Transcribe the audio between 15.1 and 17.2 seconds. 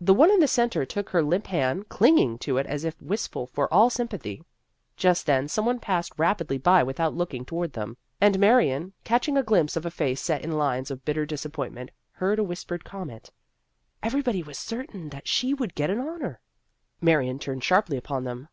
that she would get an honor." The Career of a Radical 103